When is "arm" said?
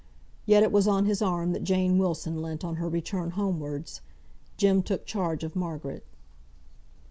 1.21-1.51